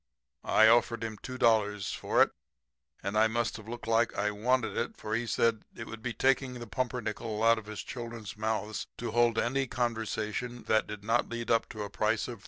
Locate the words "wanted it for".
4.31-5.13